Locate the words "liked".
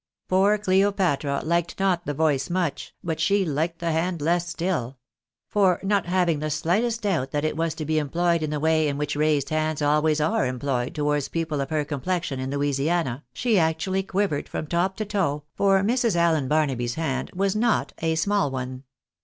1.45-1.79, 3.45-3.77